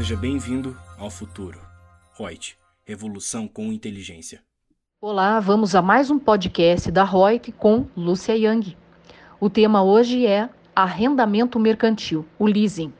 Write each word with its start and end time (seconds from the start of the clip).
Seja 0.00 0.16
bem-vindo 0.16 0.74
ao 0.96 1.10
futuro. 1.10 1.60
Reut, 2.18 2.56
revolução 2.86 3.46
com 3.46 3.70
inteligência. 3.70 4.42
Olá, 4.98 5.38
vamos 5.40 5.74
a 5.74 5.82
mais 5.82 6.10
um 6.10 6.18
podcast 6.18 6.90
da 6.90 7.04
Reut 7.04 7.52
com 7.52 7.84
Lúcia 7.94 8.34
Yang. 8.34 8.78
O 9.38 9.50
tema 9.50 9.82
hoje 9.82 10.24
é 10.24 10.48
arrendamento 10.74 11.60
mercantil, 11.60 12.24
o 12.38 12.46
leasing. 12.46 12.94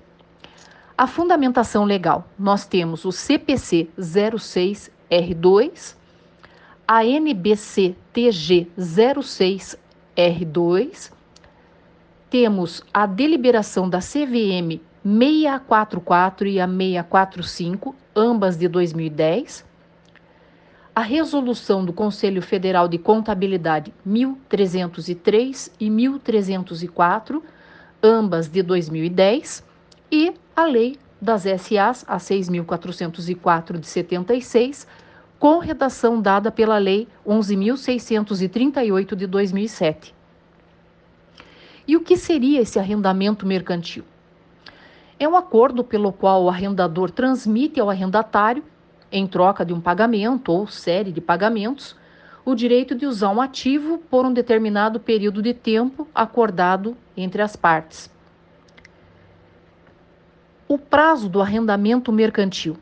A 0.94 1.06
fundamentação 1.06 1.86
legal, 1.86 2.28
nós 2.38 2.66
temos 2.66 3.06
o 3.06 3.12
CPC 3.12 3.88
06R2, 3.98 5.96
a 6.86 7.02
NBC 7.02 7.96
TG 8.12 8.68
06R2, 8.78 11.10
temos 12.28 12.82
a 12.92 13.06
deliberação 13.06 13.88
da 13.88 14.00
CVM 14.00 14.89
644 15.02 16.46
e 16.46 16.60
a 16.60 16.68
645, 16.68 17.94
ambas 18.14 18.56
de 18.56 18.68
2010, 18.68 19.64
a 20.94 21.00
resolução 21.00 21.84
do 21.84 21.92
Conselho 21.92 22.42
Federal 22.42 22.86
de 22.86 22.98
Contabilidade 22.98 23.94
1303 24.04 25.72
e 25.80 25.88
1304, 25.88 27.42
ambas 28.02 28.48
de 28.48 28.62
2010, 28.62 29.64
e 30.12 30.34
a 30.54 30.64
lei 30.64 30.98
das 31.20 31.42
SAs, 31.42 32.04
a 32.06 32.18
6.404 32.18 33.78
de 33.78 33.86
76, 33.86 34.86
com 35.38 35.58
redação 35.58 36.20
dada 36.20 36.50
pela 36.50 36.76
Lei 36.76 37.08
11.638 37.26 39.14
de 39.14 39.26
2007. 39.26 40.14
E 41.88 41.96
o 41.96 42.00
que 42.00 42.16
seria 42.16 42.60
esse 42.60 42.78
arrendamento 42.78 43.46
mercantil? 43.46 44.04
É 45.22 45.28
um 45.28 45.36
acordo 45.36 45.84
pelo 45.84 46.14
qual 46.14 46.44
o 46.44 46.48
arrendador 46.48 47.10
transmite 47.10 47.78
ao 47.78 47.90
arrendatário, 47.90 48.64
em 49.12 49.26
troca 49.26 49.66
de 49.66 49.74
um 49.74 49.78
pagamento 49.78 50.50
ou 50.50 50.66
série 50.66 51.12
de 51.12 51.20
pagamentos, 51.20 51.94
o 52.42 52.54
direito 52.54 52.94
de 52.94 53.04
usar 53.04 53.28
um 53.28 53.38
ativo 53.38 53.98
por 53.98 54.24
um 54.24 54.32
determinado 54.32 54.98
período 54.98 55.42
de 55.42 55.52
tempo 55.52 56.08
acordado 56.14 56.96
entre 57.14 57.42
as 57.42 57.54
partes. 57.54 58.10
O 60.66 60.78
prazo 60.78 61.28
do 61.28 61.42
arrendamento 61.42 62.10
mercantil 62.10 62.78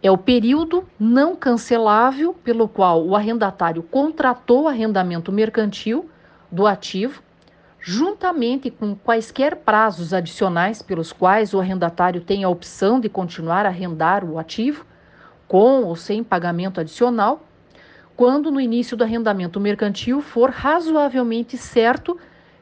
é 0.00 0.12
o 0.12 0.18
período 0.18 0.88
não 0.96 1.34
cancelável 1.34 2.34
pelo 2.34 2.68
qual 2.68 3.04
o 3.04 3.16
arrendatário 3.16 3.82
contratou 3.82 4.62
o 4.62 4.68
arrendamento 4.68 5.32
mercantil 5.32 6.08
do 6.52 6.68
ativo 6.68 7.20
juntamente 7.84 8.70
com 8.70 8.94
quaisquer 8.94 9.56
prazos 9.56 10.14
adicionais 10.14 10.80
pelos 10.80 11.12
quais 11.12 11.52
o 11.52 11.58
arrendatário 11.58 12.20
tem 12.20 12.44
a 12.44 12.48
opção 12.48 13.00
de 13.00 13.08
continuar 13.08 13.66
a 13.66 13.70
arrendar 13.70 14.24
o 14.24 14.38
ativo, 14.38 14.86
com 15.48 15.82
ou 15.82 15.96
sem 15.96 16.22
pagamento 16.22 16.80
adicional, 16.80 17.44
quando 18.16 18.52
no 18.52 18.60
início 18.60 18.96
do 18.96 19.02
arrendamento 19.02 19.58
mercantil 19.58 20.22
for 20.22 20.50
razoavelmente 20.50 21.58
certo 21.58 22.16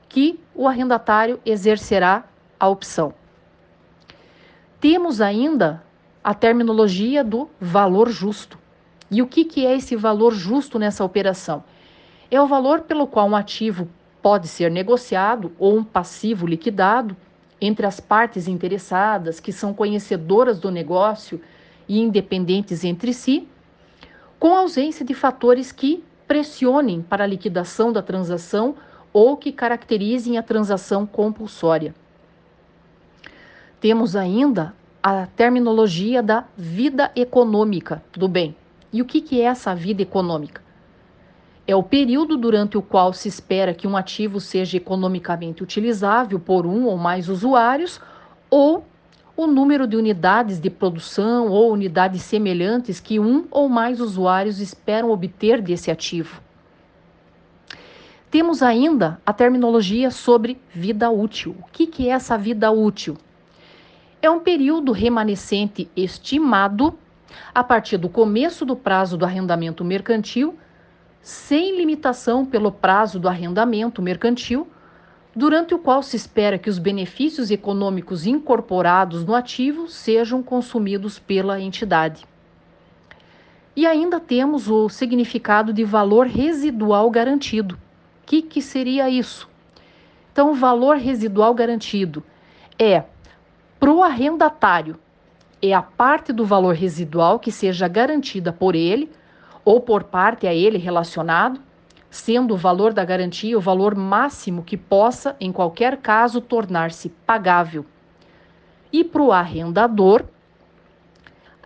que 0.09 0.41
o 0.55 0.67
arrendatário 0.67 1.39
exercerá 1.45 2.25
a 2.59 2.67
opção. 2.67 3.13
Temos 4.81 5.21
ainda 5.21 5.83
a 6.25 6.33
terminologia 6.33 7.23
do 7.23 7.48
valor 7.61 8.09
justo. 8.09 8.59
E 9.11 9.21
o 9.21 9.27
que, 9.27 9.45
que 9.45 9.67
é 9.67 9.77
esse 9.77 9.95
valor 9.97 10.33
justo 10.33 10.79
nessa 10.79 11.05
operação? 11.05 11.63
É 12.31 12.41
o 12.41 12.47
valor 12.47 12.83
pelo 12.83 13.07
qual 13.07 13.29
um 13.29 13.37
ativo 13.37 13.89
pode 14.23 14.49
ser 14.49 14.71
negociado 14.71 15.53
ou 15.59 15.77
um 15.77 15.85
passivo 15.85 16.47
liquidado 16.47 17.17
entre 17.61 17.87
as 17.87 18.01
partes 18.01 18.49
interessadas 18.49 19.41
que 19.41 19.53
são 19.53 19.75
conhecedoras 19.75 20.59
do 20.59 20.71
negócio 20.71 21.41
e 21.89 22.01
independentes 22.01 22.85
entre 22.85 23.13
si, 23.13 23.48
com 24.39 24.55
ausência 24.55 25.05
de 25.05 25.13
fatores 25.13 25.70
que 25.73 26.03
pressionem 26.27 27.03
para 27.03 27.25
a 27.25 27.27
liquidação 27.27 27.92
da 27.92 28.03
transação 28.03 28.77
ou 29.13 29.36
que 29.36 29.53
caracterizem 29.53 30.39
a 30.39 30.42
transação 30.42 31.05
compulsória. 31.05 31.95
Temos 33.80 34.14
ainda 34.14 34.75
a 35.03 35.27
terminologia 35.27 36.23
da 36.23 36.45
vida 36.57 37.11
econômica 37.17 38.03
do 38.13 38.29
bem. 38.29 38.55
E 38.92 39.01
o 39.01 39.05
que, 39.05 39.41
é 39.41 39.45
essa 39.45 39.75
vida 39.75 40.03
econômica? 40.03 40.63
É 41.70 41.77
o 41.77 41.85
período 41.85 42.36
durante 42.36 42.77
o 42.77 42.83
qual 42.83 43.13
se 43.13 43.29
espera 43.29 43.73
que 43.73 43.86
um 43.86 43.97
ativo 43.97 44.41
seja 44.41 44.77
economicamente 44.77 45.63
utilizável 45.63 46.41
por 46.41 46.67
um 46.67 46.86
ou 46.86 46.97
mais 46.97 47.29
usuários, 47.29 48.01
ou 48.51 48.85
o 49.36 49.47
número 49.47 49.86
de 49.86 49.95
unidades 49.95 50.59
de 50.59 50.69
produção 50.69 51.47
ou 51.47 51.73
unidades 51.73 52.23
semelhantes 52.23 52.98
que 52.98 53.20
um 53.20 53.47
ou 53.53 53.69
mais 53.69 54.01
usuários 54.01 54.59
esperam 54.61 55.13
obter 55.13 55.63
desse 55.63 55.92
ativo. 55.92 56.42
Temos 58.33 58.64
ainda 58.64 59.20
a 59.25 59.33
terminologia 59.33 60.11
sobre 60.11 60.61
vida 60.75 61.09
útil. 61.09 61.55
O 61.61 61.70
que, 61.70 61.86
que 61.86 62.09
é 62.09 62.11
essa 62.11 62.36
vida 62.36 62.69
útil? 62.73 63.17
É 64.20 64.29
um 64.29 64.41
período 64.41 64.91
remanescente 64.91 65.89
estimado 65.97 66.98
a 67.55 67.63
partir 67.63 67.97
do 67.97 68.09
começo 68.09 68.67
do 68.67 68.75
prazo 68.75 69.17
do 69.17 69.25
arrendamento 69.25 69.85
mercantil 69.85 70.59
sem 71.23 71.77
limitação 71.77 72.45
pelo 72.45 72.73
prazo 72.73 73.19
do 73.19 73.29
arrendamento 73.29 74.01
mercantil, 74.01 74.67
durante 75.35 75.75
o 75.75 75.79
qual 75.79 76.03
se 76.03 76.17
espera 76.17 76.58
que 76.58 76.69
os 76.69 76.79
benefícios 76.79 77.51
econômicos 77.51 78.27
incorporados 78.27 79.25
no 79.25 79.35
ativo 79.35 79.89
sejam 79.89 80.42
consumidos 80.42 81.19
pela 81.19 81.61
entidade. 81.61 82.27
E 83.77 83.86
ainda 83.86 84.19
temos 84.19 84.69
o 84.69 84.89
significado 84.89 85.73
de 85.73 85.85
valor 85.85 86.27
residual 86.27 87.11
garantido. 87.11 87.77
O 87.77 88.27
que, 88.27 88.42
que 88.42 88.61
seria 88.61 89.09
isso? 89.09 89.48
Então, 90.33 90.55
valor 90.55 90.97
residual 90.97 91.55
garantido 91.55 92.25
é 92.79 93.05
para 93.79 93.92
o 93.92 94.03
arrendatário, 94.03 94.98
é 95.63 95.73
a 95.73 95.83
parte 95.83 96.33
do 96.33 96.45
valor 96.45 96.75
residual 96.75 97.39
que 97.39 97.53
seja 97.53 97.86
garantida 97.89 98.53
por 98.53 98.75
ele 98.75 99.11
ou 99.65 99.81
por 99.81 100.05
parte 100.05 100.47
a 100.47 100.55
ele 100.55 100.79
relacionado, 100.79 101.61
sendo 102.11 102.55
o 102.55 102.57
valor 102.57 102.93
da 102.93 103.05
garantia 103.05 103.57
o 103.57 103.61
valor 103.61 103.95
máximo 103.95 104.65
que 104.65 104.77
possa, 104.77 105.37
em 105.41 105.53
qualquer 105.53 105.98
caso, 105.98 106.41
tornar-se 106.41 107.09
pagável. 107.27 107.85
E 108.93 109.05
para 109.05 109.23
o 109.23 109.33
arrendador, 109.33 110.25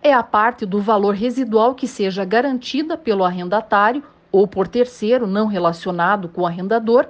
é 0.03 0.13
a 0.13 0.21
parte 0.21 0.67
do 0.67 0.79
valor 0.79 1.15
residual 1.15 1.73
que 1.73 1.87
seja 1.87 2.23
garantida 2.23 2.95
pelo 2.95 3.23
arrendatário 3.23 4.03
ou 4.31 4.47
por 4.47 4.67
terceiro 4.67 5.25
não 5.25 5.47
relacionado 5.47 6.29
com 6.29 6.41
o 6.41 6.45
arrendador, 6.45 7.07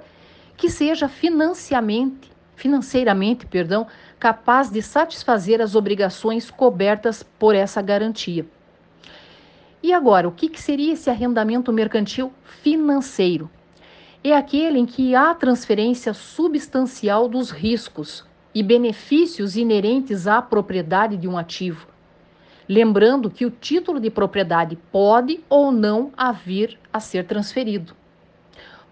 que 0.56 0.70
seja 0.70 1.06
financiamente, 1.06 2.32
financeiramente, 2.54 3.44
perdão, 3.46 3.86
capaz 4.18 4.70
de 4.70 4.80
satisfazer 4.80 5.60
as 5.60 5.74
obrigações 5.74 6.50
cobertas 6.50 7.22
por 7.22 7.54
essa 7.54 7.82
garantia. 7.82 8.46
E 9.86 9.92
agora, 9.92 10.26
o 10.26 10.32
que, 10.32 10.48
que 10.48 10.60
seria 10.60 10.94
esse 10.94 11.08
arrendamento 11.08 11.72
mercantil 11.72 12.32
financeiro? 12.42 13.48
É 14.24 14.32
aquele 14.32 14.80
em 14.80 14.84
que 14.84 15.14
há 15.14 15.32
transferência 15.32 16.12
substancial 16.12 17.28
dos 17.28 17.52
riscos 17.52 18.24
e 18.52 18.64
benefícios 18.64 19.56
inerentes 19.56 20.26
à 20.26 20.42
propriedade 20.42 21.16
de 21.16 21.28
um 21.28 21.38
ativo. 21.38 21.86
Lembrando 22.68 23.30
que 23.30 23.46
o 23.46 23.50
título 23.52 24.00
de 24.00 24.10
propriedade 24.10 24.76
pode 24.90 25.38
ou 25.48 25.70
não 25.70 26.10
vir 26.44 26.76
a 26.92 26.98
ser 26.98 27.24
transferido. 27.24 27.94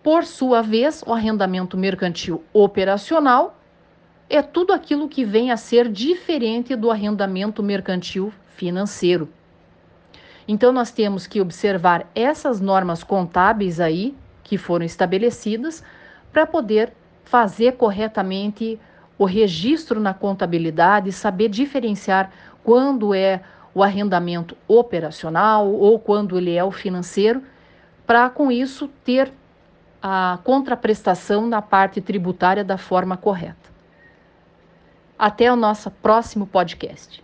Por 0.00 0.22
sua 0.24 0.62
vez, 0.62 1.02
o 1.04 1.12
arrendamento 1.12 1.76
mercantil 1.76 2.44
operacional 2.52 3.58
é 4.30 4.40
tudo 4.40 4.72
aquilo 4.72 5.08
que 5.08 5.24
vem 5.24 5.50
a 5.50 5.56
ser 5.56 5.88
diferente 5.88 6.76
do 6.76 6.88
arrendamento 6.88 7.64
mercantil 7.64 8.32
financeiro. 8.54 9.28
Então, 10.46 10.72
nós 10.72 10.90
temos 10.90 11.26
que 11.26 11.40
observar 11.40 12.06
essas 12.14 12.60
normas 12.60 13.02
contábeis 13.02 13.80
aí 13.80 14.14
que 14.42 14.58
foram 14.58 14.84
estabelecidas 14.84 15.82
para 16.32 16.46
poder 16.46 16.92
fazer 17.24 17.72
corretamente 17.72 18.78
o 19.18 19.24
registro 19.24 19.98
na 19.98 20.12
contabilidade, 20.12 21.10
saber 21.12 21.48
diferenciar 21.48 22.30
quando 22.62 23.14
é 23.14 23.40
o 23.74 23.82
arrendamento 23.82 24.56
operacional 24.68 25.72
ou 25.72 25.98
quando 25.98 26.36
ele 26.36 26.54
é 26.54 26.62
o 26.62 26.70
financeiro, 26.70 27.42
para 28.06 28.28
com 28.28 28.52
isso 28.52 28.88
ter 29.02 29.32
a 30.02 30.38
contraprestação 30.44 31.46
na 31.46 31.62
parte 31.62 32.00
tributária 32.00 32.62
da 32.62 32.76
forma 32.76 33.16
correta. 33.16 33.72
Até 35.18 35.50
o 35.50 35.56
nosso 35.56 35.90
próximo 35.90 36.46
podcast. 36.46 37.23